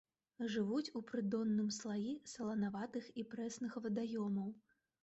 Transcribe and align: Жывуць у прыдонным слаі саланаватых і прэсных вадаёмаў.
Жывуць 0.53 0.93
у 0.99 1.01
прыдонным 1.11 1.69
слаі 1.79 2.17
саланаватых 2.35 3.05
і 3.19 3.31
прэсных 3.37 3.81
вадаёмаў. 3.87 4.55